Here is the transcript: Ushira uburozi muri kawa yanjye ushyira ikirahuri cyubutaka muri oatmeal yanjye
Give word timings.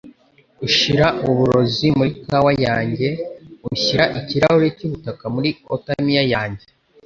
Ushira 0.65 1.05
uburozi 1.29 1.87
muri 1.97 2.11
kawa 2.25 2.51
yanjye 2.65 3.07
ushyira 3.73 4.03
ikirahuri 4.19 4.69
cyubutaka 4.77 5.23
muri 5.35 5.49
oatmeal 5.73 6.27
yanjye 6.35 6.65